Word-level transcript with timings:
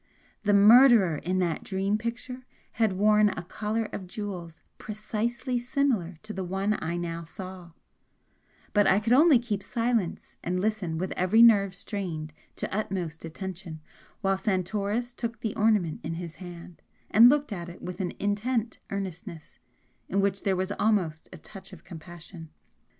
The 0.41 0.53
murderer 0.55 1.17
in 1.17 1.37
that 1.37 1.63
dream 1.63 1.95
picture 1.99 2.43
had 2.81 2.93
worn 2.93 3.29
a 3.29 3.43
collar 3.43 3.85
of 3.93 4.07
jewels 4.07 4.59
precisely 4.79 5.59
similar 5.59 6.17
to 6.23 6.33
the 6.33 6.43
one 6.43 6.75
I 6.83 6.97
now 6.97 7.23
saw; 7.23 7.73
but 8.73 8.87
I 8.87 8.99
could 8.99 9.13
only 9.13 9.37
keep 9.37 9.61
silence 9.61 10.37
and 10.43 10.59
listen 10.59 10.97
with 10.97 11.11
every 11.11 11.43
nerve 11.43 11.75
strained 11.75 12.33
to 12.55 12.75
utmost 12.75 13.25
attention 13.25 13.79
while 14.21 14.39
Santoris 14.39 15.13
took 15.13 15.39
the 15.41 15.53
ornament 15.53 16.01
in 16.03 16.15
his 16.15 16.37
hand 16.37 16.81
and 17.11 17.29
looked 17.29 17.53
at 17.53 17.69
it 17.69 17.83
with 17.83 18.01
an 18.01 18.13
intent 18.17 18.79
earnestness 18.89 19.59
in 20.09 20.19
which 20.19 20.41
there 20.41 20.55
was 20.55 20.71
almost 20.79 21.29
a 21.31 21.37
touch 21.37 21.71
of 21.73 21.83
compassion. 21.83 22.49